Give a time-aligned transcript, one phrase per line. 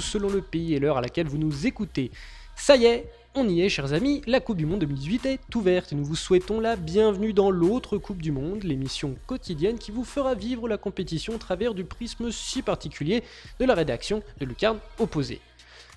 [0.00, 2.10] selon le pays et l'heure à laquelle vous nous écoutez.
[2.56, 5.92] Ça y est, on y est chers amis, la Coupe du Monde 2018 est ouverte
[5.92, 10.04] et nous vous souhaitons la bienvenue dans l'autre Coupe du Monde, l'émission quotidienne qui vous
[10.04, 13.22] fera vivre la compétition au travers du prisme si particulier
[13.60, 15.40] de la rédaction de Lucarne Opposé.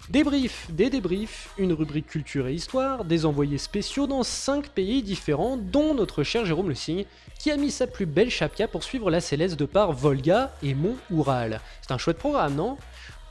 [0.09, 5.55] Débrief, des débriefs, une rubrique culture et histoire, des envoyés spéciaux dans 5 pays différents,
[5.55, 7.05] dont notre cher Jérôme Le Signe,
[7.37, 10.73] qui a mis sa plus belle chapia pour suivre la Céleste de par Volga et
[10.73, 11.61] Mont Oural.
[11.81, 12.75] C'est un chouette programme, non?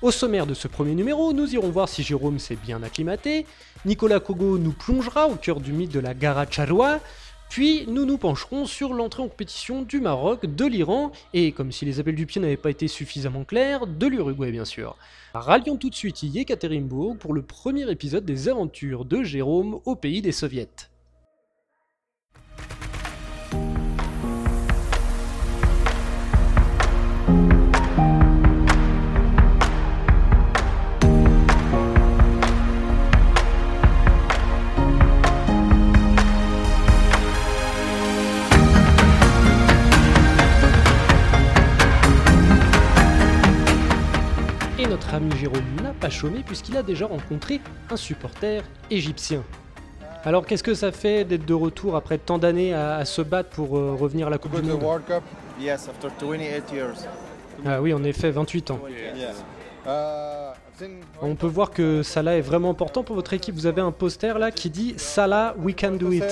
[0.00, 3.46] Au sommaire de ce premier numéro, nous irons voir si Jérôme s'est bien acclimaté,
[3.84, 6.14] Nicolas Kogo nous plongera au cœur du mythe de la
[6.48, 7.00] Charwa,
[7.50, 11.84] puis nous nous pencherons sur l'entrée en compétition du Maroc, de l'Iran, et comme si
[11.84, 14.96] les appels du pied n'avaient pas été suffisamment clairs, de l'Uruguay bien sûr.
[15.34, 20.22] Rallions tout de suite Yekaterinbourg pour le premier épisode des aventures de Jérôme au pays
[20.22, 20.68] des soviets.
[46.10, 47.60] Chômé puisqu'il a déjà rencontré
[47.90, 49.42] un supporter égyptien.
[50.24, 53.78] Alors qu'est-ce que ça fait d'être de retour après tant d'années à, se battre pour
[53.78, 54.82] euh, revenir à la Coupe du Monde?
[57.64, 58.80] Ah oui, en effet, 28 ans.
[61.22, 63.54] On peut voir que Salah est vraiment important pour votre équipe.
[63.54, 66.24] Vous avez un poster là qui dit Salah, we can do it.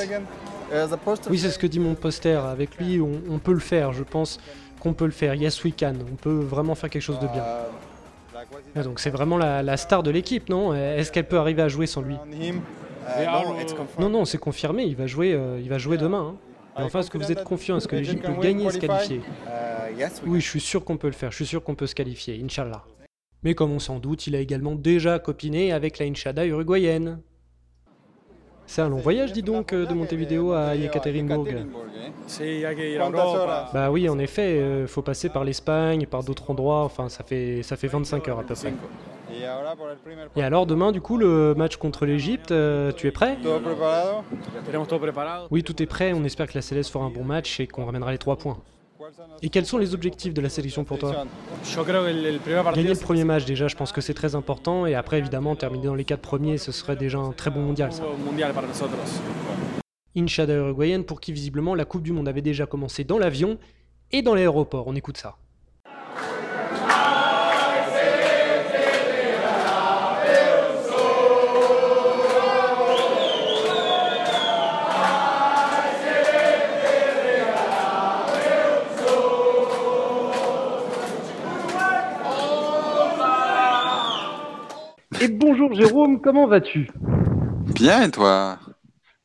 [1.31, 2.41] Oui, c'est ce que dit mon poster.
[2.44, 3.92] Avec lui, on, peut le faire.
[3.92, 4.38] Je pense
[4.81, 5.34] qu'on peut le faire.
[5.34, 5.94] Yes, we can.
[6.12, 7.42] On peut vraiment faire quelque chose de bien.
[8.74, 10.74] Ah, donc c'est vraiment la, star de l'équipe, non?
[10.74, 12.16] Est-ce qu'elle peut arriver à jouer sans lui?
[13.98, 16.36] Non, non, c'est confirmé, il va jouer, euh, il va jouer demain.
[16.76, 16.84] Hein.
[16.84, 17.76] enfin, est-ce que vous êtes confiant?
[17.76, 19.20] Est-ce que l'Égypte peut gagner et se qualifier?
[20.26, 22.41] Oui, je suis sûr qu'on peut le faire, je suis sûr qu'on peut se qualifier,
[22.42, 22.84] Inch'Allah.
[23.42, 27.20] Mais comme on s'en doute, il a également déjà copiné avec la Inchada uruguayenne.
[28.66, 31.47] C'est un long voyage, dis donc, euh, de Montevideo à Yekaterinbourg.
[33.72, 37.22] Bah oui, en effet, il euh, faut passer par l'Espagne, par d'autres endroits, enfin ça
[37.22, 38.72] fait, ça fait 25 heures à peu près.
[40.37, 43.37] Et alors demain, du coup, le match contre l'Egypte, euh, tu es prêt?
[45.50, 47.84] Oui, tout est prêt, on espère que la Céleste fera un bon match et qu'on
[47.84, 48.59] ramènera les 3 points.
[49.43, 51.25] Et quels sont les objectifs de la sélection pour toi?
[52.75, 54.87] Gagner le premier match déjà, je pense que c'est très important.
[54.87, 57.93] Et après, évidemment, terminer dans les quatre premiers, ce serait déjà un très bon mondial.
[57.93, 58.05] Ça.
[60.16, 63.59] Inchada uruguayenne pour qui visiblement la Coupe du Monde avait déjà commencé dans l'avion
[64.12, 64.87] et dans l'aéroport.
[64.87, 65.37] On écoute ça.
[85.26, 86.88] Et bonjour Jérôme, comment vas-tu?
[87.75, 88.60] Bien et toi?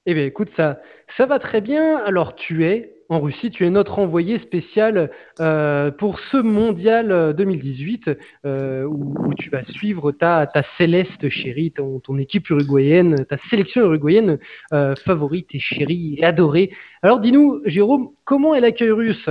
[0.07, 0.79] Eh bien écoute, ça,
[1.15, 1.97] ça va très bien.
[1.97, 8.09] Alors tu es en Russie, tu es notre envoyé spécial euh, pour ce mondial 2018
[8.47, 13.83] euh, où, tu vas suivre ta, ta céleste chérie, ton, ton équipe uruguayenne, ta sélection
[13.83, 14.39] uruguayenne
[14.73, 16.71] euh, favorite et chérie et adorée.
[17.03, 19.29] Alors dis-nous, Jérôme, comment est l'accueil russe?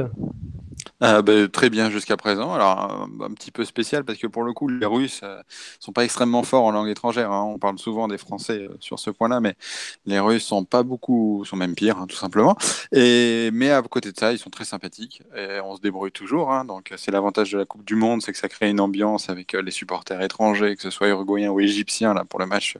[1.02, 2.52] Euh, ben, très bien jusqu'à présent.
[2.52, 5.42] Alors, un, petit peu spécial parce que pour le coup, les Russes euh,
[5.78, 7.32] sont pas extrêmement forts en langue étrangère.
[7.32, 7.44] Hein.
[7.44, 9.54] On parle souvent des Français euh, sur ce point-là, mais
[10.06, 12.56] les Russes sont pas beaucoup, sont même pires, hein, tout simplement.
[12.92, 16.52] Mais à côté de ça, ils sont très sympathiques et on se débrouille toujours.
[16.52, 16.64] Hein.
[16.64, 19.52] Donc, c'est l'avantage de la Coupe du Monde, c'est que ça crée une ambiance avec
[19.52, 22.76] les supporters étrangers, que ce soit uruguayens ou égyptiens, là, pour le match,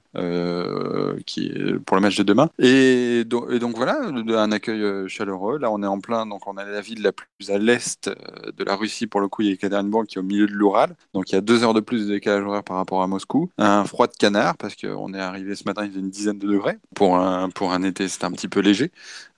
[1.26, 1.52] qui,
[1.87, 2.49] pour le match de demain.
[2.58, 3.20] Et
[3.50, 5.58] et donc voilà, un accueil chaleureux.
[5.58, 8.51] Là, on est en plein, donc on est la ville la plus à l'est euh,
[8.57, 10.53] de la Russie, pour le coup, il y a Ekaterinbourg qui est au milieu de
[10.53, 10.95] l'Oural.
[11.15, 13.51] Donc il y a deux heures de plus de décalage horaire par rapport à Moscou.
[13.59, 16.47] Un froid de canard, parce qu'on est arrivé ce matin, il faisait une dizaine de
[16.47, 16.79] degrés.
[16.95, 18.91] Pour un, pour un été, c'est un petit peu léger.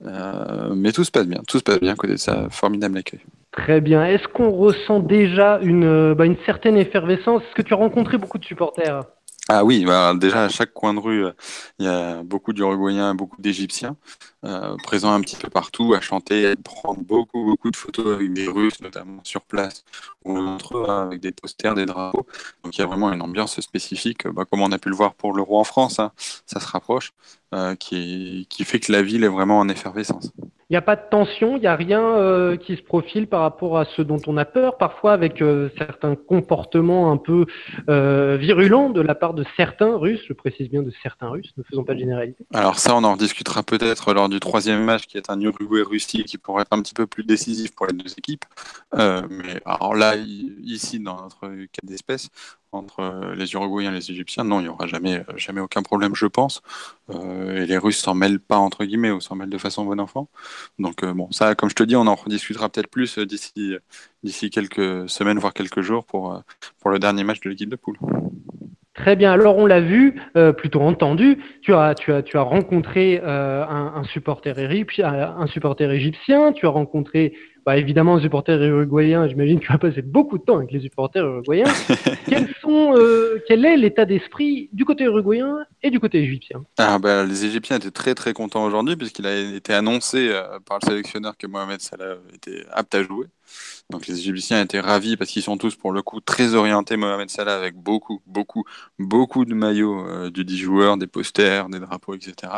[0.05, 1.43] Euh, mais tout se passe bien.
[1.47, 2.49] Tout se passe bien côté de ça.
[2.51, 3.21] Formidable accueil.
[3.53, 4.05] Très bien.
[4.05, 7.43] Est-ce qu'on ressent déjà une, bah, une certaine effervescence?
[7.43, 9.03] Est-ce que tu as rencontré beaucoup de supporters
[9.49, 11.33] ah oui, bah, déjà à chaque coin de rue, euh,
[11.81, 13.97] il y a beaucoup d'Uruguayens, beaucoup d'Égyptiens
[14.45, 18.33] euh, présents un petit peu partout, à chanter, à prendre beaucoup, beaucoup de photos avec
[18.33, 19.85] des Russes, notamment sur place,
[20.25, 22.27] ou entre eux, avec des posters, des drapeaux.
[22.65, 25.15] Donc il y a vraiment une ambiance spécifique, bah, comme on a pu le voir
[25.15, 26.11] pour l'Euro en France, hein,
[26.45, 27.13] ça se rapproche,
[27.55, 30.33] euh, qui, qui fait que la ville est vraiment en effervescence.
[30.71, 33.43] Il n'y a pas de tension, il n'y a rien euh, qui se profile par
[33.43, 35.45] rapport à ce dont on a peur, parfois avec
[35.77, 37.45] certains comportements un peu
[38.39, 41.85] virulents de la part de certains Russes, je précise bien de certains Russes, ne faisons
[41.85, 42.47] pas de généralité.
[42.55, 46.39] Alors ça, on en discutera peut-être lors du troisième match qui est un Uruguay-Russie qui
[46.39, 48.45] pourrait être un petit peu plus décisif pour les deux équipes.
[48.95, 52.29] mais alors là, ici, dans notre cas d'espèce,
[52.73, 55.83] entre euh, les Uruguayens et les Égyptiens, non, il n'y aura jamais, euh, jamais aucun
[55.83, 56.63] problème, je pense.
[57.11, 60.01] Euh, et les Russes s'en mêlent pas, entre guillemets, ou s'en mêlent de façon bon
[60.01, 60.29] enfant.
[60.79, 63.77] Donc, bon, ça, comme je te dis, on en rediscutera peut-être plus d'ici,
[64.23, 66.43] d'ici quelques semaines, voire quelques jours pour,
[66.81, 67.99] pour le dernier match de l'équipe de poule.
[68.95, 69.33] Très bien.
[69.33, 70.21] Alors on l'a vu,
[70.59, 71.39] plutôt entendu.
[71.63, 76.53] Tu as, tu as, tu as rencontré un, supporter un supporter égyptien.
[76.53, 77.33] Tu as rencontré
[77.65, 80.81] bah, évidemment, les supporters uruguayens, j'imagine que tu vas passer beaucoup de temps avec les
[80.81, 81.65] supporters uruguayens.
[82.61, 86.65] sont, euh, quel est l'état d'esprit du côté uruguayen et du côté égyptien?
[86.79, 90.79] Ah, bah, Les Égyptiens étaient très très contents aujourd'hui puisqu'il a été annoncé euh, par
[90.83, 93.27] le sélectionneur que Mohamed Salah était apte à jouer.
[93.93, 97.29] Donc les Égyptiens étaient ravis parce qu'ils sont tous pour le coup très orientés Mohamed
[97.31, 98.65] Salah avec beaucoup, beaucoup,
[98.99, 102.53] beaucoup de maillots euh, du 10 joueurs, des posters, des drapeaux, etc.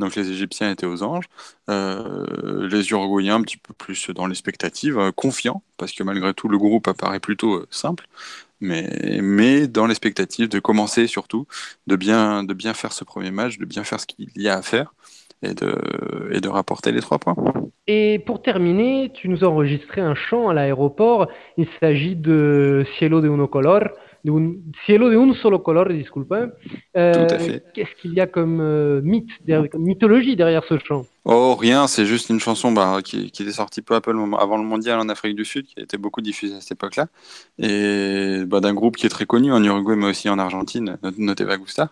[0.00, 1.26] Donc les Égyptiens étaient aux anges.
[1.70, 6.48] Euh, les Uruguayens un petit peu plus dans l'expectative, euh, confiants parce que malgré tout
[6.48, 8.06] le groupe apparaît plutôt simple.
[8.60, 11.46] Mais, mais dans l'expectative de commencer surtout,
[11.86, 14.56] de bien, de bien faire ce premier match, de bien faire ce qu'il y a
[14.56, 14.92] à faire
[15.44, 17.36] et de, et de rapporter les trois points.
[17.86, 21.28] Et pour terminer, tu nous as enregistré un chant à l'aéroport.
[21.58, 23.82] Il s'agit de Cielo de uno color,
[24.24, 24.54] de un,
[24.86, 26.46] Cielo de un solo color, disculpa.
[26.96, 27.28] Euh,
[27.74, 29.28] Qu'est-ce qu'il y a comme euh, mythe,
[29.70, 31.04] comme mythologie derrière ce chant?
[31.26, 34.56] Oh, rien, c'est juste une chanson bah, qui, qui, est sortie peu à peu avant
[34.56, 37.08] le mondial en Afrique du Sud, qui a été beaucoup diffusée à cette époque-là,
[37.58, 41.58] et bah, d'un groupe qui est très connu en Uruguay, mais aussi en Argentine, Noteva
[41.58, 41.90] Gusta.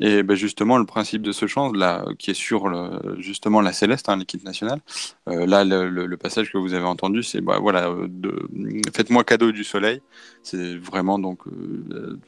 [0.00, 1.72] Et ben justement, le principe de ce chant,
[2.18, 2.70] qui est sur
[3.18, 4.80] justement la Céleste, hein, l'équipe nationale,
[5.28, 8.48] euh, là, le, passage que vous avez entendu, c'est bah, voilà, de,
[8.94, 10.00] faites-moi cadeau du soleil.
[10.42, 12.18] C'est vraiment donc euh,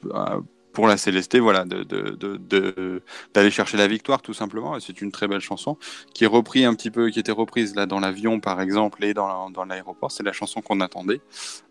[0.72, 4.78] pour la Célesté, voilà, d'aller chercher la victoire tout simplement.
[4.80, 5.76] C'est une très belle chanson
[6.14, 9.14] qui est reprise un petit peu, qui était reprise là dans l'avion par exemple et
[9.14, 10.10] dans, l'aéroport.
[10.10, 11.20] C'est la chanson qu'on attendait,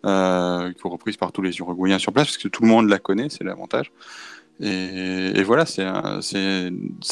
[0.05, 2.89] euh, qui est reprise par tous les Uruguayens sur place parce que tout le monde
[2.89, 3.91] la connaît, c'est l'avantage.
[4.63, 6.19] Et, voilà, c'est un,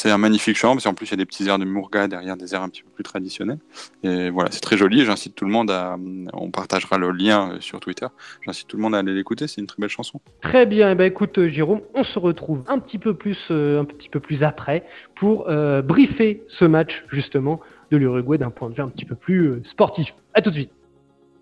[0.04, 2.36] un, magnifique chant, parce qu'en plus il y a des petits airs de Mourga derrière,
[2.36, 3.58] des airs un petit peu plus traditionnels.
[4.04, 5.96] Et voilà, c'est très joli, j'incite tout le monde à...
[6.32, 8.06] On partagera le lien euh, sur Twitter,
[8.46, 10.20] j'incite tout le monde à aller l'écouter, c'est une très belle chanson.
[10.42, 13.38] Très bien, et eh ben, écoute euh, Jérôme, on se retrouve un petit peu plus,
[13.50, 14.84] euh, un petit peu plus après
[15.16, 15.46] pour
[15.84, 17.60] briefer ce match justement
[17.90, 20.14] de l'Uruguay d'un point de vue un petit peu plus sportif.
[20.34, 20.70] A tout de suite.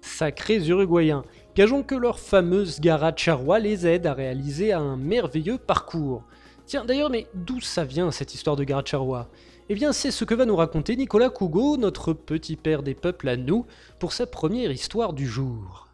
[0.00, 1.22] Sacrés Uruguayens.
[1.56, 6.22] Gageons que leur fameuse Gara Charwa les aide à réaliser un merveilleux parcours.
[6.66, 9.28] Tiens, d'ailleurs, mais d'où ça vient cette histoire de Gara Charwa?
[9.68, 13.28] Eh bien, c'est ce que va nous raconter Nicolas Cougo, notre petit père des peuples
[13.28, 13.66] à nous,
[13.98, 15.87] pour sa première histoire du jour.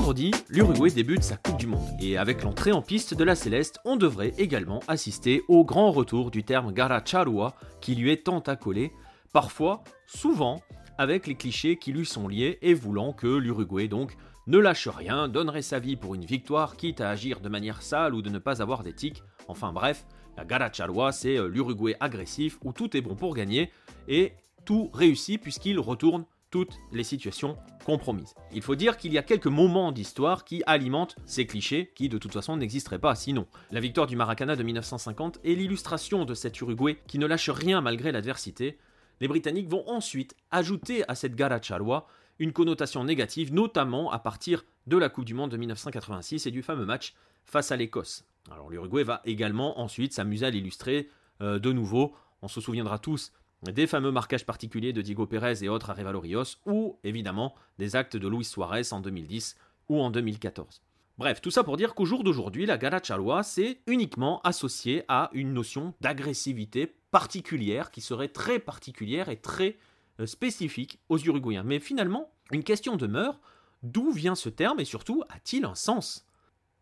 [0.00, 3.80] Vendredi, l'Uruguay débute sa Coupe du Monde et avec l'entrée en piste de la Céleste,
[3.84, 8.92] on devrait également assister au grand retour du terme Garacharua qui lui est tant accolé,
[9.34, 10.62] parfois, souvent,
[10.96, 14.16] avec les clichés qui lui sont liés et voulant que l'Uruguay donc
[14.46, 18.14] ne lâche rien, donnerait sa vie pour une victoire, quitte à agir de manière sale
[18.14, 19.22] ou de ne pas avoir d'éthique.
[19.48, 20.06] Enfin bref,
[20.38, 23.70] la Garacharua c'est euh, l'Uruguay agressif où tout est bon pour gagner
[24.08, 24.32] et
[24.64, 28.34] tout réussit puisqu'il retourne toutes les situations compromises.
[28.52, 32.18] Il faut dire qu'il y a quelques moments d'histoire qui alimentent ces clichés qui de
[32.18, 33.46] toute façon n'existeraient pas sinon.
[33.70, 37.80] La victoire du Maracana de 1950 est l'illustration de cet Uruguay qui ne lâche rien
[37.80, 38.78] malgré l'adversité.
[39.20, 42.06] Les Britanniques vont ensuite ajouter à cette Garachalwa
[42.38, 46.62] une connotation négative, notamment à partir de la Coupe du Monde de 1986 et du
[46.62, 47.14] fameux match
[47.44, 48.24] face à l'Écosse.
[48.50, 51.10] Alors l'Uruguay va également ensuite s'amuser à l'illustrer
[51.42, 52.14] euh, de nouveau.
[52.42, 56.56] On se souviendra tous des fameux marquages particuliers de Diego Pérez et autres à Rios,
[56.66, 59.56] ou évidemment des actes de Luis Suarez en 2010
[59.88, 60.82] ou en 2014.
[61.18, 65.52] Bref, tout ça pour dire qu'au jour d'aujourd'hui, la Garachalwa c'est uniquement associé à une
[65.52, 69.76] notion d'agressivité particulière qui serait très particulière et très
[70.20, 71.64] euh, spécifique aux Uruguayens.
[71.64, 73.38] Mais finalement, une question demeure,
[73.82, 76.24] d'où vient ce terme et surtout a-t-il un sens?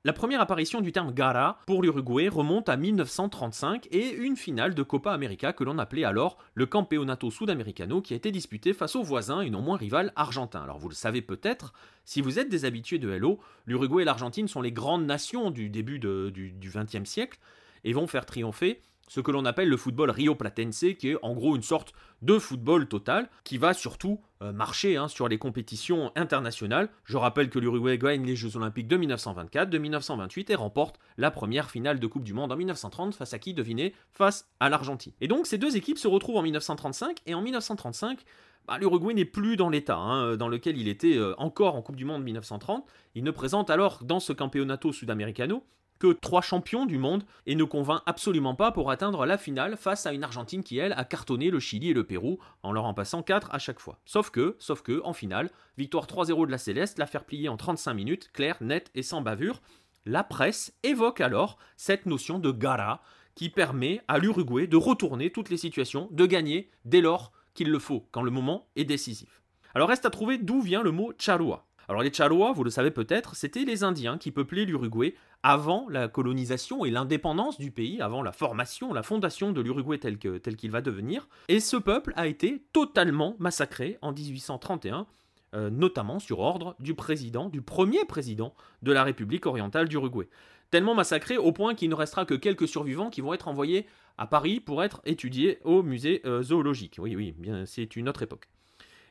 [0.04, 4.84] La première apparition du terme Gara pour l'Uruguay remonte à 1935 et une finale de
[4.84, 9.02] Copa América que l'on appelait alors le Campeonato Sudamericano qui a été disputé face aux
[9.02, 10.62] voisins et non moins rival argentin.
[10.62, 11.72] Alors vous le savez peut-être,
[12.04, 15.68] si vous êtes des habitués de Hello, l'Uruguay et l'Argentine sont les grandes nations du
[15.68, 17.40] début du XXe siècle
[17.82, 21.34] et vont faire triompher ce que l'on appelle le football Rio Platense, qui est en
[21.34, 26.12] gros une sorte de football total, qui va surtout euh, marcher hein, sur les compétitions
[26.14, 26.90] internationales.
[27.04, 31.30] Je rappelle que l'Uruguay gagne les Jeux Olympiques de 1924, de 1928 et remporte la
[31.30, 35.12] première finale de Coupe du Monde en 1930 face à qui devinez Face à l'Argentine.
[35.20, 38.20] Et donc ces deux équipes se retrouvent en 1935 et en 1935
[38.66, 41.96] bah, l'Uruguay n'est plus dans l'état hein, dans lequel il était euh, encore en Coupe
[41.96, 42.86] du Monde 1930.
[43.14, 45.64] Il ne présente alors dans ce Campeonato Sudamericano
[45.98, 50.06] que trois champions du monde et ne convainc absolument pas pour atteindre la finale face
[50.06, 52.94] à une Argentine qui, elle, a cartonné le Chili et le Pérou en leur en
[52.94, 53.98] passant 4 à chaque fois.
[54.04, 57.56] Sauf que, sauf que, en finale, victoire 3-0 de la Céleste, la faire plier en
[57.56, 59.60] 35 minutes, claire, nette et sans bavure.
[60.06, 63.02] La presse évoque alors cette notion de gara
[63.34, 67.78] qui permet à l'Uruguay de retourner toutes les situations, de gagner dès lors qu'il le
[67.78, 69.42] faut, quand le moment est décisif.
[69.74, 71.67] Alors reste à trouver d'où vient le mot charua.
[71.88, 76.06] Alors les Charua, vous le savez peut-être, c'était les Indiens qui peuplaient l'Uruguay avant la
[76.08, 80.82] colonisation et l'indépendance du pays, avant la formation, la fondation de l'Uruguay tel qu'il va
[80.82, 81.28] devenir.
[81.48, 85.06] Et ce peuple a été totalement massacré en 1831,
[85.54, 90.28] euh, notamment sur ordre du président, du premier président de la République orientale d'Uruguay.
[90.70, 93.86] Tellement massacré au point qu'il ne restera que quelques survivants qui vont être envoyés
[94.18, 96.96] à Paris pour être étudiés au musée euh, zoologique.
[97.00, 98.50] Oui, oui, bien, c'est une autre époque.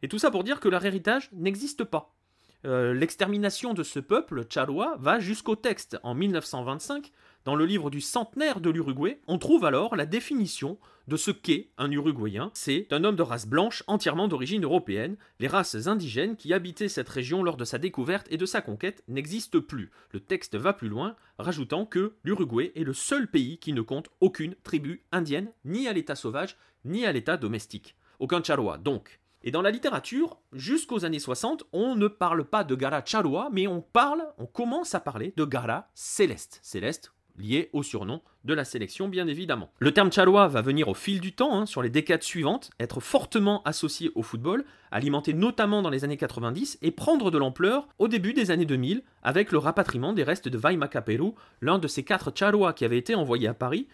[0.03, 2.16] Et tout ça pour dire que leur héritage n'existe pas.
[2.65, 5.97] Euh, l'extermination de ce peuple charua va jusqu'au texte.
[6.03, 7.11] En 1925,
[7.45, 11.69] dans le livre du centenaire de l'Uruguay, on trouve alors la définition de ce qu'est
[11.77, 12.51] un Uruguayen.
[12.53, 15.15] C'est un homme de race blanche entièrement d'origine européenne.
[15.39, 19.03] Les races indigènes qui habitaient cette région lors de sa découverte et de sa conquête
[19.07, 19.91] n'existent plus.
[20.11, 24.09] Le texte va plus loin, rajoutant que l'Uruguay est le seul pays qui ne compte
[24.19, 27.95] aucune tribu indienne, ni à l'état sauvage, ni à l'état domestique.
[28.19, 29.19] Aucun charua, donc.
[29.47, 33.65] Et dans la littérature, jusqu'aux années 60, on ne parle pas de Gara Charua, mais
[33.65, 36.59] on parle, on commence à parler de Gara Céleste.
[36.63, 39.71] Céleste, lié au surnom de la sélection, bien évidemment.
[39.79, 42.99] Le terme Charua va venir au fil du temps, hein, sur les décades suivantes, être
[42.99, 48.09] fortement associé au football, alimenté notamment dans les années 90 et prendre de l'ampleur au
[48.09, 52.03] début des années 2000 avec le rapatriement des restes de Vaima Peru, l'un de ces
[52.03, 53.87] quatre Charua qui avaient été envoyés à Paris,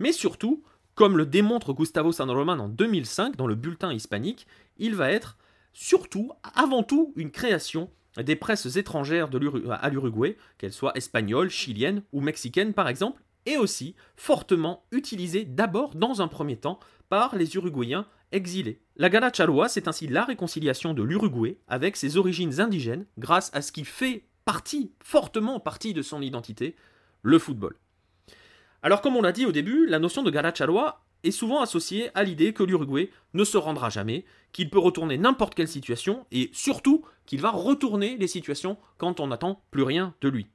[0.00, 0.62] mais surtout
[0.98, 5.38] comme le démontre Gustavo San Roman en 2005 dans le bulletin hispanique, il va être
[5.72, 9.28] surtout, avant tout, une création des presses étrangères
[9.70, 15.94] à l'Uruguay, qu'elles soient espagnoles, chiliennes ou mexicaines par exemple, et aussi fortement utilisé d'abord
[15.94, 18.80] dans un premier temps par les Uruguayens exilés.
[18.96, 19.30] La Gala
[19.68, 24.24] c'est ainsi la réconciliation de l'Uruguay avec ses origines indigènes grâce à ce qui fait
[24.44, 26.74] partie, fortement partie de son identité,
[27.22, 27.76] le football.
[28.82, 32.22] Alors comme on l'a dit au début, la notion de Galacharua est souvent associée à
[32.22, 37.04] l'idée que l'Uruguay ne se rendra jamais, qu'il peut retourner n'importe quelle situation, et surtout
[37.26, 40.46] qu'il va retourner les situations quand on n'attend plus rien de lui.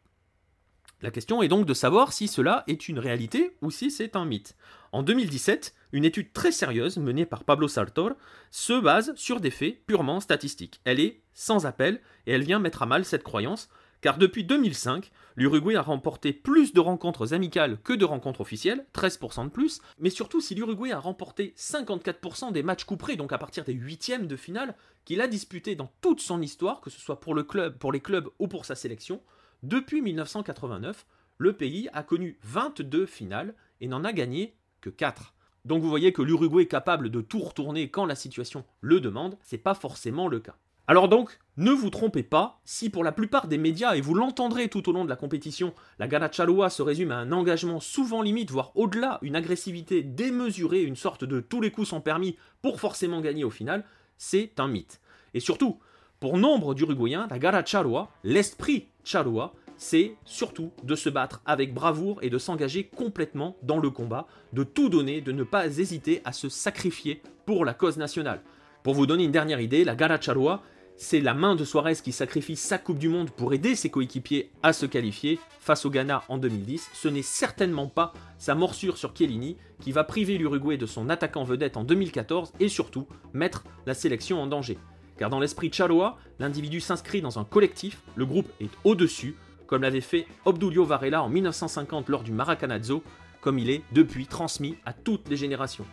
[1.04, 4.24] La question est donc de savoir si cela est une réalité ou si c'est un
[4.24, 4.56] mythe.
[4.94, 8.12] En 2017, une étude très sérieuse menée par Pablo Sartor
[8.52, 10.80] se base sur des faits purement statistiques.
[10.86, 13.68] Elle est sans appel et elle vient mettre à mal cette croyance
[14.04, 19.46] car depuis 2005, l'Uruguay a remporté plus de rencontres amicales que de rencontres officielles, 13%
[19.46, 23.64] de plus, mais surtout si l'Uruguay a remporté 54% des matchs couperés, donc à partir
[23.64, 27.34] des huitièmes de finale, qu'il a disputé dans toute son histoire, que ce soit pour
[27.34, 29.22] le club, pour les clubs ou pour sa sélection,
[29.64, 31.06] depuis 1989,
[31.38, 35.34] le pays a connu 22 finales et n'en a gagné que 4.
[35.64, 39.38] Donc vous voyez que l'Uruguay est capable de tout retourner quand la situation le demande,
[39.44, 40.58] c'est pas forcément le cas.
[40.86, 44.68] Alors donc, ne vous trompez pas, si pour la plupart des médias, et vous l'entendrez
[44.68, 48.52] tout au long de la compétition, la Chalua se résume à un engagement souvent limite,
[48.52, 53.22] voire au-delà, une agressivité démesurée, une sorte de tous les coups sont permis pour forcément
[53.22, 53.86] gagner au final,
[54.18, 55.00] c'est un mythe.
[55.34, 55.80] Et surtout,
[56.20, 62.30] pour nombre d'Uruguayens, la Chalua, l'esprit Chalua, c'est surtout de se battre avec bravoure et
[62.30, 66.50] de s'engager complètement dans le combat, de tout donner, de ne pas hésiter à se
[66.50, 68.42] sacrifier pour la cause nationale.
[68.84, 70.62] Pour vous donner une dernière idée, la Charua,
[70.96, 74.52] c'est la main de Suarez qui sacrifie sa Coupe du Monde pour aider ses coéquipiers
[74.62, 76.90] à se qualifier face au Ghana en 2010.
[76.94, 81.44] Ce n'est certainement pas sa morsure sur Chiellini qui va priver l'Uruguay de son attaquant
[81.44, 84.78] vedette en 2014 et surtout mettre la sélection en danger.
[85.18, 89.36] Car dans l'esprit Chaloa, l'individu s'inscrit dans un collectif, le groupe est au-dessus,
[89.68, 93.04] comme l'avait fait Obdulio Varela en 1950 lors du Maracanazo,
[93.42, 95.86] comme il est depuis transmis à toutes les générations.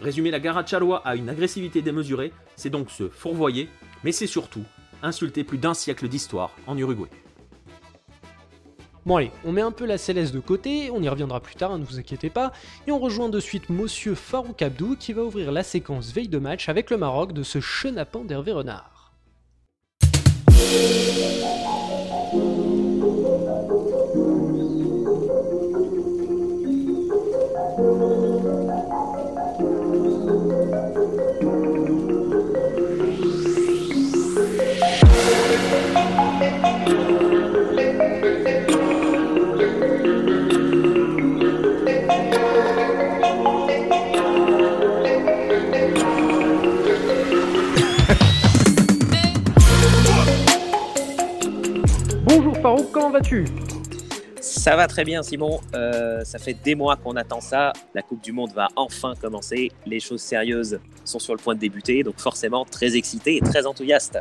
[0.00, 3.68] Résumer la Gara Chaloa à une agressivité démesurée, c'est donc se fourvoyer
[4.04, 4.64] mais c'est surtout
[5.02, 7.08] insulter plus d'un siècle d'histoire en Uruguay.
[9.04, 11.72] Bon allez, on met un peu la céleste de côté, on y reviendra plus tard,
[11.72, 12.52] hein, ne vous inquiétez pas,
[12.86, 16.38] et on rejoint de suite Monsieur Farouk Abdou qui va ouvrir la séquence veille de
[16.38, 19.12] match avec le Maroc de ce chenapan d'Hervé Renard.
[53.22, 53.44] Vas-tu
[54.40, 55.60] ça va très bien, Simon.
[55.72, 57.72] Euh, ça fait des mois qu'on attend ça.
[57.94, 59.70] La Coupe du Monde va enfin commencer.
[59.86, 63.66] Les choses sérieuses sont sur le point de débuter, donc forcément très excité et très
[63.66, 64.18] enthousiaste.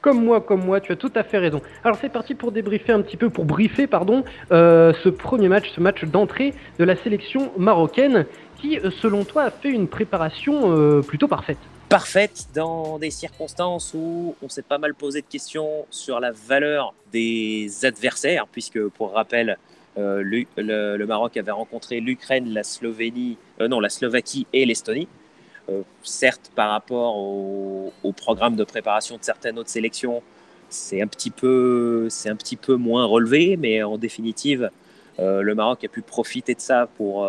[0.00, 1.60] Comme moi, comme moi, tu as tout à fait raison.
[1.84, 5.70] Alors c'est parti pour débriefer un petit peu, pour briefer, pardon, euh, ce premier match,
[5.76, 8.24] ce match d'entrée de la sélection marocaine,
[8.62, 11.58] qui, euh, selon toi, a fait une préparation plutôt parfaite
[11.92, 16.94] parfaite dans des circonstances où on s'est pas mal posé de questions sur la valeur
[17.12, 19.58] des adversaires, puisque pour rappel,
[19.98, 20.22] euh,
[20.56, 25.06] le, Maroc avait rencontré l'Ukraine, la Slovénie, euh, non, la Slovaquie et l'Estonie.
[25.68, 30.22] Euh, certes, par rapport au, programme de préparation de certaines autres sélections,
[30.70, 34.70] c'est un petit peu, c'est un petit peu moins relevé, mais en définitive,
[35.18, 37.28] le Maroc a pu profiter de ça pour,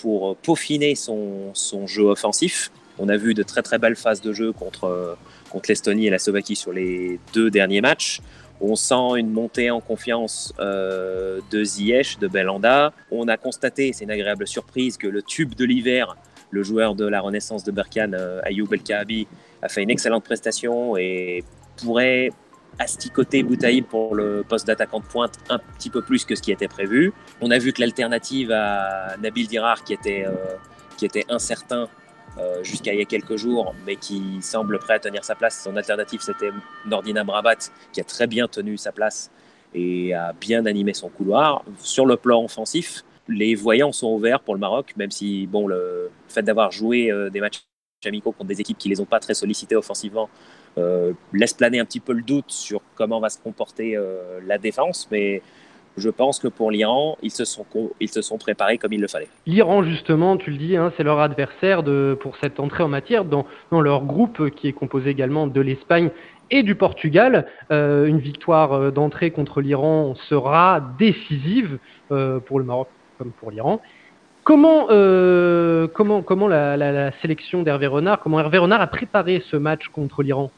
[0.00, 1.52] pour peaufiner son,
[1.86, 2.70] jeu offensif.
[2.98, 5.16] On a vu de très très belles phases de jeu contre,
[5.50, 8.20] contre l'Estonie et la Slovaquie sur les deux derniers matchs.
[8.64, 12.92] On sent une montée en confiance euh, de Ziyech, de Belanda.
[13.10, 16.16] On a constaté, c'est une agréable surprise, que le tube de l'hiver,
[16.50, 19.26] le joueur de la renaissance de Berkane, euh, Ayoub El Kaabi,
[19.62, 21.42] a fait une excellente prestation et
[21.76, 22.30] pourrait
[22.78, 26.52] asticoter Boutaïb pour le poste d'attaquant de pointe un petit peu plus que ce qui
[26.52, 27.12] était prévu.
[27.40, 30.56] On a vu que l'alternative à Nabil Dirar, qui était, euh,
[30.96, 31.88] qui était incertain,
[32.38, 35.60] euh, jusqu'à il y a quelques jours, mais qui semble prêt à tenir sa place.
[35.62, 36.50] Son alternative, c'était
[36.86, 37.58] Nordina Brabat,
[37.92, 39.30] qui a très bien tenu sa place
[39.74, 41.62] et a bien animé son couloir.
[41.78, 46.10] Sur le plan offensif, les voyants sont ouverts pour le Maroc, même si bon, le
[46.28, 47.64] fait d'avoir joué euh, des matchs
[48.04, 50.28] amicaux contre des équipes qui les ont pas très sollicités offensivement
[51.32, 53.98] laisse planer un petit peu le doute sur comment va se comporter
[54.46, 55.42] la défense, mais
[55.96, 57.66] je pense que pour l'Iran, ils se sont,
[58.00, 59.28] ils se sont préparés comme il le fallait.
[59.46, 61.82] L'Iran, justement, tu le dis, hein, c'est leur adversaire
[62.20, 66.10] pour cette entrée en matière dans, leur groupe qui est composé également de l'Espagne
[66.50, 67.46] et du Portugal.
[67.70, 71.78] Euh, une victoire euh, d'entrée contre l'Iran sera décisive
[72.10, 73.80] euh, pour le Maroc comme pour l'Iran.
[74.44, 74.88] Comment,
[75.94, 80.24] comment, comment la, la sélection d'Hervé Renard, comment Hervé Renard a préparé ce match contre
[80.24, 80.50] l'Iran?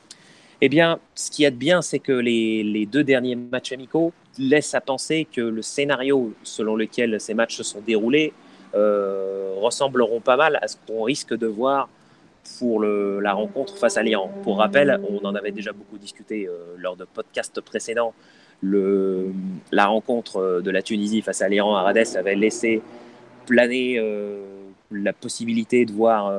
[0.64, 4.74] Eh bien, ce qu'il y de bien, c'est que les, deux derniers matchs amicaux laissent
[4.74, 8.32] à penser que le scénario selon lequel ces matchs se sont déroulés
[8.74, 11.90] euh, ressembleront pas mal à ce qu'on risque de voir
[12.58, 14.32] pour la rencontre face à l'Iran.
[14.42, 18.14] Pour rappel, on en avait déjà beaucoup discuté euh, lors de podcasts précédents.
[18.62, 22.80] la rencontre de la Tunisie face à l'Iran à Rades avait laissé
[23.44, 24.40] planer euh,
[24.90, 26.32] la possibilité de voir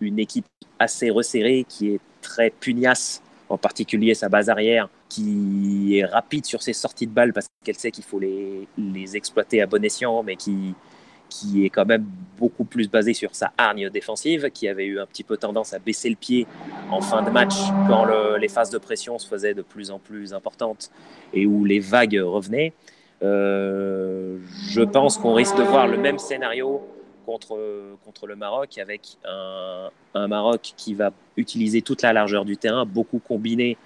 [0.00, 0.46] une équipe
[0.78, 6.62] assez resserrée qui est très pugnace en particulier sa base arrière, qui est rapide sur
[6.62, 10.22] ses sorties de balles parce qu'elle sait qu'il faut les, les, exploiter à bon escient,
[10.22, 10.74] mais qui,
[11.28, 12.06] qui est quand même
[12.38, 15.80] beaucoup plus basée sur sa hargne défensive, qui avait eu un petit peu tendance à
[15.80, 16.46] baisser le pied
[16.90, 17.54] en fin de match
[17.88, 20.90] quand les phases de pression se faisaient de plus en plus importantes
[21.34, 22.72] et où les vagues revenaient.
[23.22, 24.38] Euh,
[24.70, 26.82] je pense qu'on risque de voir le même scénario
[27.24, 27.58] contre,
[28.04, 32.84] contre le Maroc, avec un, un, Maroc qui va utiliser toute la largeur du terrain,
[32.84, 33.76] beaucoup combiné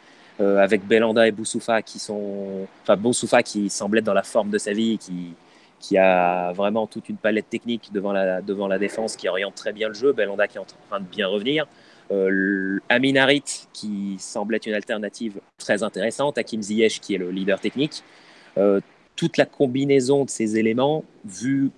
[0.40, 2.66] euh, avec Belanda et Boussoufa qui sont.
[2.82, 5.34] Enfin, Boussoufa qui semble être dans la forme de sa vie, qui,
[5.78, 9.72] qui a vraiment toute une palette technique devant la, devant la défense, qui oriente très
[9.72, 10.12] bien le jeu.
[10.12, 11.66] Belanda qui est en train de bien revenir.
[12.10, 16.36] Euh, Amin Harit qui semble être une alternative très intéressante.
[16.36, 18.02] Hakim Ziyech qui est le leader technique.
[18.58, 18.80] Euh,
[19.16, 21.70] toute la combinaison de ces éléments, vu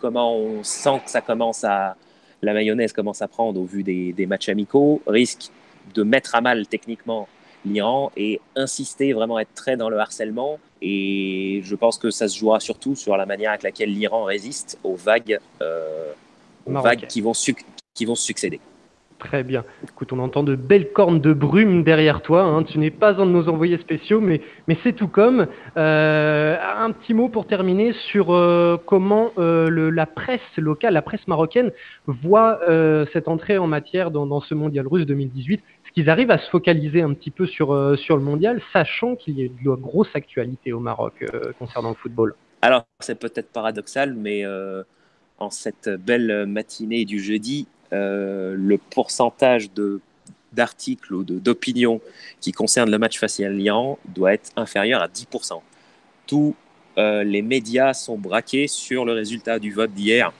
[0.00, 1.96] comment on sent que ça commence à,
[2.42, 5.50] la mayonnaise commence à prendre au vu des, matchs amicaux, risque
[5.94, 7.28] de mettre à mal techniquement
[7.64, 10.58] l'Iran et insister vraiment à être très dans le harcèlement.
[10.80, 14.78] Et je pense que ça se jouera surtout sur la manière avec laquelle l'Iran résiste
[14.84, 16.12] aux vagues, euh,
[16.66, 17.32] vagues qui, vont
[17.94, 18.60] qui vont succéder.
[19.18, 19.64] Très bien.
[19.82, 22.42] Écoute, on entend de belles cornes de brume derrière toi.
[22.42, 22.62] Hein.
[22.62, 25.48] Tu n'es pas un de nos envoyés spéciaux, mais, mais c'est tout comme.
[25.76, 31.26] Euh, un petit mot pour terminer sur euh, comment euh, la presse locale, la presse
[31.26, 31.72] marocaine,
[32.06, 32.60] voit
[33.12, 35.56] cette entrée en matière dans, ce mondial russe 2018.
[35.56, 39.38] Est-ce qu'ils arrivent à se focaliser un petit peu sur, sur le mondial, sachant qu'il
[39.38, 41.24] y a de grosse actualité au Maroc
[41.58, 42.34] concernant le football?
[42.62, 44.44] Alors, c'est peut-être paradoxal, mais
[45.38, 50.00] en cette belle matinée du jeudi, le pourcentage de
[50.52, 52.00] d'articles ou d'opinions
[52.40, 55.60] qui concernent le match face à l'Iran doit être inférieur à 10%.
[56.26, 56.54] Tous
[56.96, 60.32] euh, les médias sont braqués sur le résultat du vote d'hier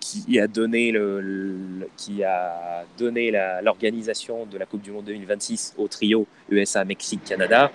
[0.00, 3.30] qui a donné le, qui a donné
[3.62, 7.70] l'organisation de la Coupe du Monde 2026 au trio USA Mexique Canada.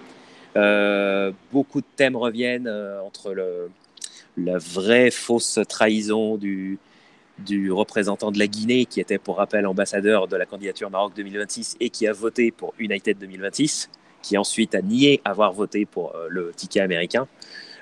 [0.57, 2.69] Euh, beaucoup de thèmes reviennent
[3.05, 3.69] entre le,
[4.35, 6.79] la vraie fausse trahison du,
[7.39, 11.77] du représentant de la Guinée, qui était pour rappel ambassadeur de la candidature Maroc 2026
[11.79, 13.89] et qui a voté pour United 2026,
[14.21, 17.27] qui ensuite a nié avoir voté pour le ticket américain.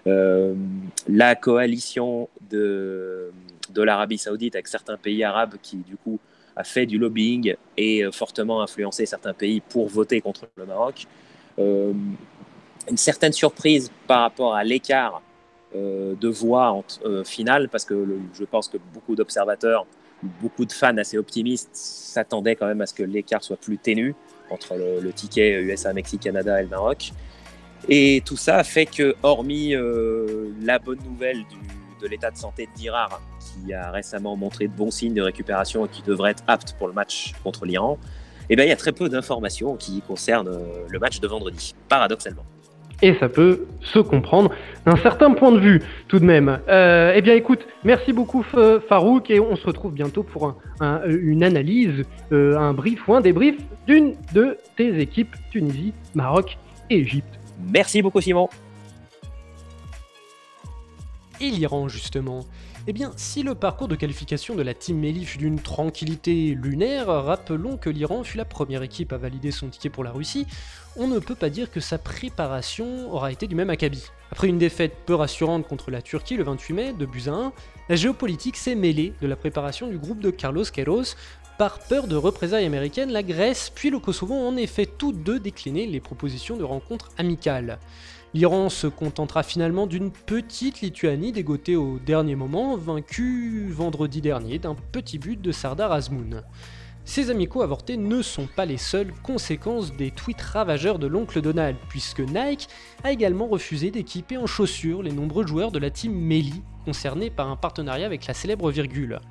[0.05, 3.31] la coalition de,
[3.73, 6.19] de l'Arabie saoudite avec certains pays arabes qui, du coup,
[6.55, 11.07] a fait du lobbying et fortement influencé certains pays pour voter contre le Maroc.
[11.57, 15.21] une certaine surprise par rapport à l'écart
[15.75, 16.83] de voix
[17.25, 19.85] finale, parce que je pense que beaucoup d'observateurs
[20.23, 24.15] beaucoup de fans assez optimistes s'attendaient quand même à ce que l'écart soit plus ténu
[24.49, 27.11] entre le, ticket USA, Mexique, Canada et le Maroc.
[27.89, 31.43] Et tout ça fait que, hormis euh, la bonne nouvelle
[32.01, 35.85] de l'état de santé de Dirar, qui a récemment montré de bons signes de récupération
[35.85, 37.97] et qui devrait être apte pour le match contre l'Iran,
[38.49, 41.73] eh bien, il y a très peu d'informations qui concernent euh, le match de vendredi,
[41.89, 42.45] paradoxalement
[43.05, 44.49] et ça peut se comprendre
[44.85, 46.59] d'un certain point de vue tout de même.
[46.67, 48.43] Euh, eh bien écoute, merci beaucoup
[48.89, 50.55] Farouk et on se retrouve bientôt pour
[51.07, 56.57] une analyse, euh, un brief ou un débrief d'une de tes équipes Tunisie, Maroc
[56.89, 57.39] et Égypte.
[57.71, 58.49] Merci beaucoup Simon.
[61.41, 62.45] Et l'Iran justement.
[62.87, 67.07] Eh bien, si le parcours de qualification de la Team Melli fut d'une tranquillité lunaire,
[67.07, 70.45] rappelons que l'Iran fut la première équipe à valider son ticket pour la Russie,
[70.95, 74.03] on ne peut pas dire que sa préparation aura été du même acabit.
[74.31, 77.53] Après une défaite peu rassurante contre la Turquie le 28 mai, de buts à 1,
[77.89, 81.15] la géopolitique s'est mêlée de la préparation du groupe de Carlos Queiroz.
[81.57, 85.39] Par peur de représailles américaines, la Grèce puis le Kosovo ont en effet tous deux
[85.39, 87.79] décliné les propositions de rencontres amicales.
[88.35, 94.75] L'Iran se contentera finalement d'une petite Lituanie dégotée au dernier moment, vaincue vendredi dernier d'un
[94.91, 96.43] petit but de Sardar Azmoun.
[97.05, 101.77] Ces amicaux avortés ne sont pas les seules conséquences des tweets ravageurs de l'oncle Donald,
[101.87, 102.67] puisque Nike
[103.05, 107.49] a également refusé d'équiper en chaussures les nombreux joueurs de la team Melly, concernés par
[107.49, 109.21] un partenariat avec la célèbre virgule.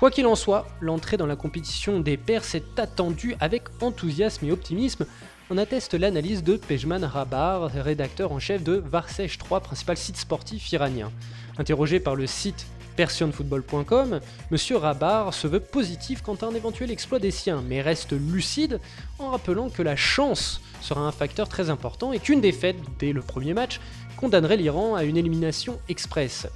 [0.00, 4.50] Quoi qu'il en soit, l'entrée dans la compétition des pairs s'est attendue avec enthousiasme et
[4.50, 5.06] optimisme,
[5.50, 10.70] on atteste l'analyse de Pejman Rabar, rédacteur en chef de Varsech 3, principal site sportif
[10.72, 11.10] iranien.
[11.58, 14.76] Interrogé par le site persianfootball.com, M.
[14.76, 18.80] Rabar se veut positif quant à un éventuel exploit des siens, mais reste lucide
[19.18, 23.22] en rappelant que la chance sera un facteur très important et qu'une défaite dès le
[23.22, 23.80] premier match
[24.16, 26.46] condamnerait l'Iran à une élimination express.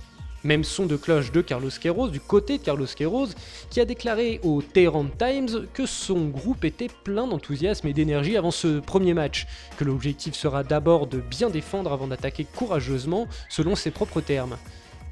[0.44, 3.34] Même son de cloche de Carlos Queiroz, du côté de Carlos Queiroz,
[3.70, 8.50] qui a déclaré au Tehran Times que son groupe était plein d'enthousiasme et d'énergie avant
[8.50, 13.92] ce premier match, que l'objectif sera d'abord de bien défendre avant d'attaquer courageusement, selon ses
[13.92, 14.56] propres termes.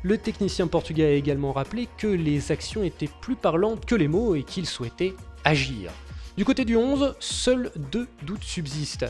[0.02, 4.34] Le technicien portugais a également rappelé que les actions étaient plus parlantes que les mots
[4.34, 5.14] et qu'il souhaitait
[5.44, 5.92] agir.
[6.36, 9.06] Du côté du 11, seuls deux doutes subsistent.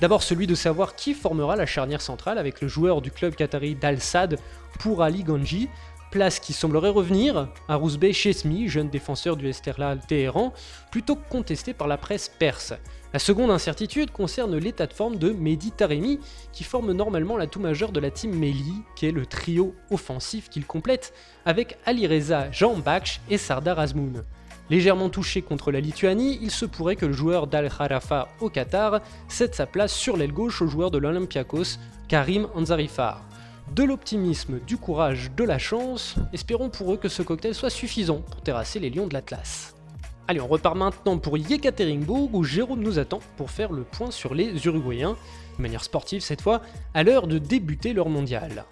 [0.00, 3.74] D'abord celui de savoir qui formera la charnière centrale avec le joueur du club qatari
[3.74, 4.38] d'Al-Sad
[4.78, 5.68] pour Ali Ganji,
[6.12, 10.52] place qui semblerait revenir à Rouzbeh Chesmi, jeune défenseur du Esterlal Téhéran,
[10.92, 12.74] plutôt contesté par la presse perse.
[13.12, 16.20] La seconde incertitude concerne l'état de forme de Mehdi Taremi,
[16.52, 20.64] qui forme normalement l'atout majeur de la team Meli, qui est le trio offensif qu'il
[20.64, 21.12] complète,
[21.44, 24.22] avec Ali Reza, Jean Baksh et Sardar Azmoun.
[24.70, 29.00] Légèrement touché contre la Lituanie, il se pourrait que le joueur d'Al Kharafa au Qatar
[29.28, 31.78] cède sa place sur l'aile gauche au joueur de l'Olympiakos,
[32.08, 33.22] Karim Anzarifar
[33.74, 38.22] de l'optimisme, du courage, de la chance, espérons pour eux que ce cocktail soit suffisant
[38.30, 39.74] pour terrasser les lions de l'Atlas.
[40.26, 44.34] Allez, on repart maintenant pour Yekaterinbourg où Jérôme nous attend pour faire le point sur
[44.34, 45.16] les Uruguayens,
[45.56, 46.60] de manière sportive cette fois,
[46.92, 48.64] à l'heure de débuter leur mondial.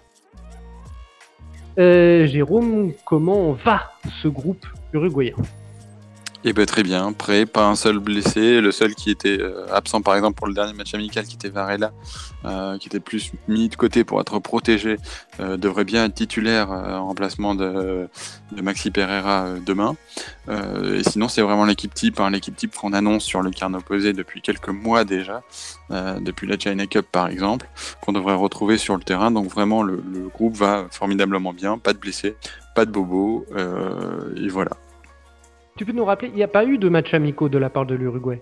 [1.79, 5.35] Euh, Jérôme, comment va ce groupe uruguayen?
[6.43, 8.61] Eh ben, très bien, prêt, pas un seul blessé.
[8.61, 11.49] Le seul qui était euh, absent, par exemple, pour le dernier match amical, qui était
[11.49, 11.91] Varela,
[12.45, 14.97] euh, qui était plus mis de côté pour être protégé,
[15.39, 18.07] euh, devrait bien être titulaire en remplacement de,
[18.61, 19.95] Maxi Pereira demain.
[20.47, 24.13] et sinon, c'est vraiment l'équipe type, hein, l'équipe type qu'on annonce sur le carnet opposé
[24.13, 25.41] depuis quelques mois déjà,
[25.89, 27.67] depuis la China Cup par exemple,
[28.01, 29.31] qu'on devrait retrouver sur le terrain.
[29.31, 30.01] Donc vraiment, le
[30.33, 32.35] groupe va formidablement bien, pas de blessés,
[32.75, 33.45] pas de bobos,
[34.37, 34.71] et voilà.
[35.77, 37.85] Tu peux nous rappeler, il n'y a pas eu de match amicaux de la part
[37.85, 38.41] de l'Uruguay?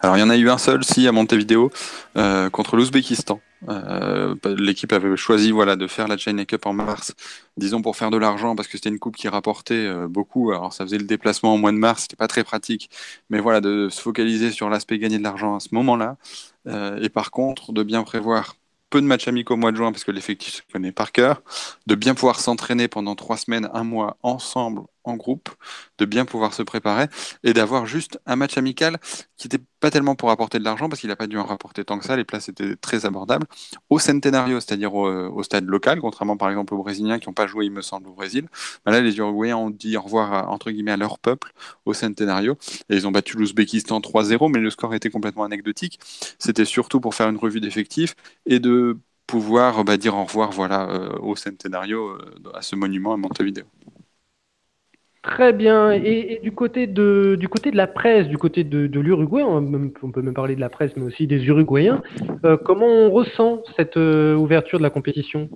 [0.00, 1.70] Alors il y en a eu un seul, si, à Montevideo,
[2.16, 3.40] euh, contre l'Ouzbékistan.
[3.68, 7.14] Euh, l'équipe avait choisi voilà, de faire la China Cup en mars,
[7.58, 10.50] disons pour faire de l'argent, parce que c'était une coupe qui rapportait euh, beaucoup.
[10.50, 12.88] Alors ça faisait le déplacement au mois de mars, c'était pas très pratique,
[13.28, 16.16] mais voilà, de se focaliser sur l'aspect gagner de l'argent à ce moment-là.
[16.66, 18.56] et par contre, de bien prévoir
[18.88, 21.42] peu de matchs amicaux au mois de juin, parce que l'effectif se connaît par cœur,
[21.86, 25.48] de bien pouvoir s'entraîner pendant trois semaines, un mois ensemble en groupe,
[25.98, 27.06] de bien pouvoir se préparer
[27.44, 28.98] et d'avoir juste un match amical
[29.36, 31.84] qui n'était pas tellement pour apporter de l'argent parce qu'il n'a pas dû en rapporter
[31.84, 33.46] tant que ça, les places étaient très abordables,
[33.90, 37.66] au Centenario, c'est-à-dire au, stade local, contrairement par exemple aux Brésiliens qui n'ont pas joué,
[37.66, 38.48] il me semble, au Brésil.
[38.84, 41.52] Ben là, les Uruguayens ont dit au revoir à, entre guillemets à leur peuple
[41.84, 42.56] au Centenario
[42.88, 46.00] et ils ont battu l'Ouzbékistan 3-0, mais le score était complètement anecdotique.
[46.38, 48.14] C'était surtout pour faire une revue d'effectifs
[48.46, 52.18] et de pouvoir bah, dire au revoir voilà, euh, au Centenario, euh,
[52.54, 53.64] à ce monument à Montevideo.
[55.28, 55.92] Très bien.
[55.92, 59.62] Et, du, côté de, du côté de la presse, du côté de, l'Uruguay, on,
[60.10, 62.02] peut même parler de la presse, mais aussi des Uruguayens,
[62.44, 65.48] euh, comment on ressent cette ouverture de la compétition?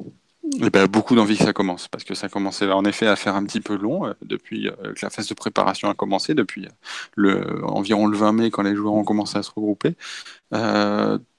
[0.61, 3.35] Eh ben, beaucoup d'envie que ça commence, parce que ça commençait en effet à faire
[3.35, 6.69] un petit peu long depuis que la phase de préparation a commencé, depuis
[7.17, 9.97] le, environ le 20 mai quand les joueurs ont commencé à se regrouper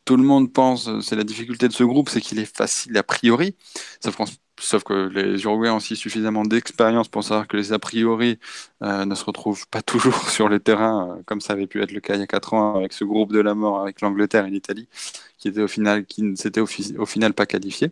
[0.05, 3.03] tout le monde pense, c'est la difficulté de ce groupe, c'est qu'il est facile a
[3.03, 3.55] priori.
[4.03, 4.17] Sauf,
[4.55, 8.39] que les Uruguayens ont aussi suffisamment d'expérience pour savoir que les a priori
[8.81, 11.91] euh, ne se retrouvent pas toujours sur les terrains, euh, comme ça avait pu être
[11.91, 14.45] le cas il y a 4 ans avec ce groupe de la mort, avec l'Angleterre
[14.45, 14.87] et l'Italie,
[15.37, 17.91] qui était au final, qui ne s'était au, final pas qualifié.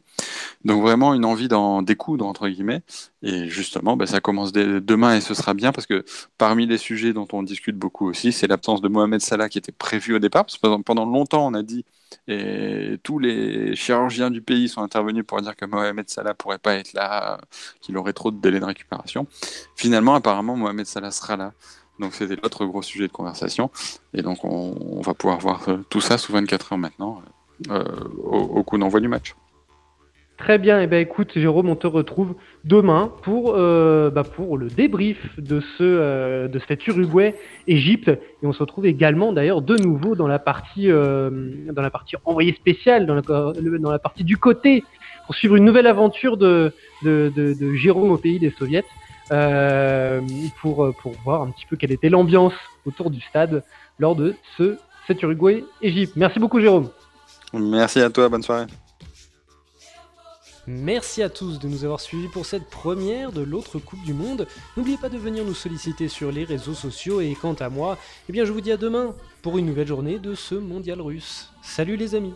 [0.66, 2.82] Donc vraiment une envie d'en découdre entre guillemets.
[3.24, 6.06] Et justement, ben, ça commence demain et ce sera bien parce que
[6.38, 9.72] parmi les sujets dont on discute beaucoup aussi, c'est l'absence de Mohamed Salah qui était
[9.72, 10.46] prévu au départ.
[10.46, 11.86] Parce que pendant longtemps, on a dit
[12.28, 16.76] et tous les chirurgiens du pays sont intervenus pour dire que Mohamed Salah pourrait pas
[16.76, 17.40] être là,
[17.82, 19.28] qu'il aurait trop de délais de récupération.
[19.76, 21.54] Finalement, apparemment, Mohamed Salah sera là.
[22.00, 23.70] Donc c'était l'autre gros sujet de conversation.
[24.14, 27.22] Et donc on, va pouvoir voir tout ça sous 24 heures maintenant,
[27.70, 27.84] euh,
[28.24, 29.36] au coup d'envoi du match.
[30.42, 34.58] Très bien, et eh ben écoute Jérôme, on te retrouve demain pour, euh, bah, pour
[34.58, 38.10] le débrief de, ce, euh, de cet Uruguay-Égypte.
[38.10, 41.30] Et on se retrouve également d'ailleurs de nouveau dans la partie, euh,
[41.72, 44.84] dans la partie envoyée spéciale, dans la, dans la partie du côté,
[45.28, 46.74] pour suivre une nouvelle aventure de,
[47.04, 48.84] de, de, Jérôme au pays des soviets,
[50.60, 52.56] pour, pour voir un petit peu quelle était l'ambiance
[52.88, 53.64] autour du stade
[54.00, 54.76] lors de ce,
[55.06, 56.14] cet Uruguay-Égypte.
[56.16, 56.90] Merci beaucoup Jérôme.
[57.54, 58.66] Merci à toi, bonne soirée.
[60.68, 64.48] Merci à tous de nous avoir suivis pour cette première de l'autre Coupe du Monde.
[64.78, 67.98] N'oubliez pas de venir nous solliciter sur les réseaux sociaux et quant à moi,
[68.30, 71.52] eh bien je vous dis à demain pour une nouvelle journée de ce mondial russe.
[71.64, 72.34] Salut les amis